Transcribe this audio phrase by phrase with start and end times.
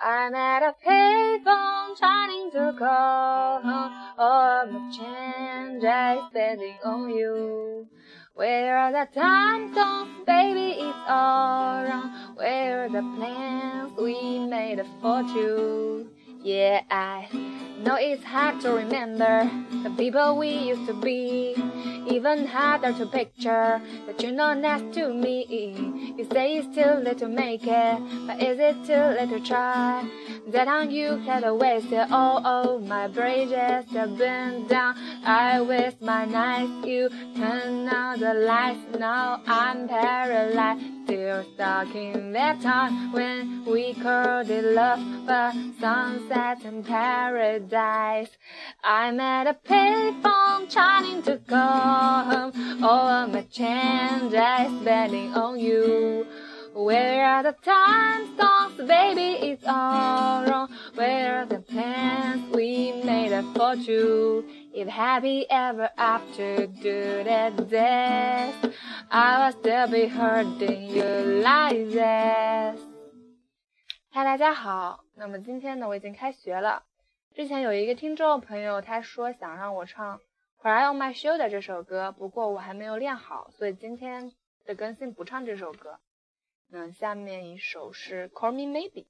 [0.00, 3.92] I'm at a payphone trying to call home.
[4.16, 7.88] All the change I spending on you.
[8.34, 10.80] Where are the time zones, oh, baby?
[10.80, 12.36] It's all wrong.
[12.36, 16.08] Where are the plans we made for two?
[16.44, 17.26] Yeah, I
[17.84, 19.50] know it's hard to remember
[19.82, 21.54] the people we used to be.
[22.10, 25.44] Even harder to picture that you're not next to me.
[26.16, 30.08] You say it's too late to make it, but is it too late to try?
[30.48, 34.96] That time you had wasted all of my bridges have been down.
[35.22, 38.98] I waste my nights, you turn out the lights.
[38.98, 46.64] Now I'm paralyzed, still stuck in that time when we called it love, but sunset
[46.64, 47.67] and paradise
[48.83, 52.83] I'm at a payphone trying to call home.
[52.83, 56.25] All of my change I spending on you.
[56.73, 59.51] Where are the time songs, baby?
[59.51, 60.69] It's all wrong.
[60.95, 64.45] Where are the plans we made for two?
[64.73, 68.55] If happy ever after do that death,
[69.11, 72.79] I will still be hurting you like this.
[74.09, 75.03] 嗨，大家好。
[75.15, 76.83] 那么今天呢，我已经开学了。
[77.34, 80.18] 之前有一个听众朋友，他说想让我唱
[80.60, 84.32] 《Cry on My Shoulder》这首歌，不过我还没有练好，所以今天
[84.64, 86.00] 的更新不唱这首歌。
[86.70, 89.04] 那下面一首是《Call Me Maybe》。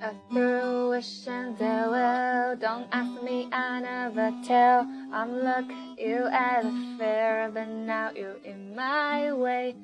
[0.00, 4.86] After wishing farewell, don't ask me, I never tell.
[5.12, 9.76] I'm looking you at the fair, but now you're in my way.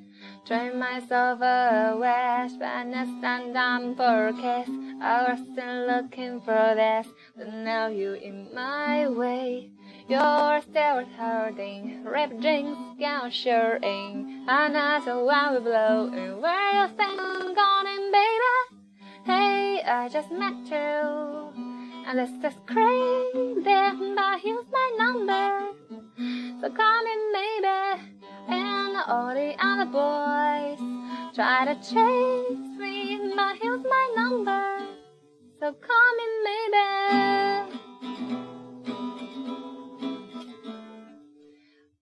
[0.47, 4.70] Drain myself away, spend I stand down for a kiss.
[5.02, 9.70] I was still looking for this, but now you're in my way.
[10.08, 14.44] You're still holding, rip drinks, gown shooting.
[14.47, 16.41] Another one we blowing.
[16.41, 18.55] Where you think I'm going, baby?
[19.24, 21.50] Hey, I just met you.
[22.06, 23.64] And this is crazy,
[24.14, 25.73] but here's my number.
[26.61, 27.11] So call me.
[27.11, 27.15] And
[29.08, 30.80] all the other boys
[31.34, 34.80] try to chase me, but here's my number.
[35.61, 36.86] So call me maybe.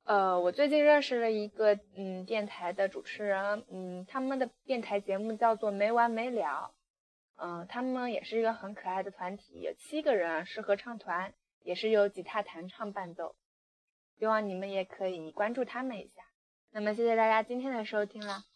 [0.05, 6.75] 呃，我最近认识了一个嗯电台的主持人，嗯，他们的电台节目叫做没完没了，
[7.37, 11.33] 嗯，他们也是一个很可爱的团体，有七个人，适合唱团，
[11.63, 13.35] 也是由吉他弹唱伴奏，
[14.19, 16.23] 希望你们也可以关注他们一下。
[16.75, 18.47] 那么谢谢大家今天的收听了。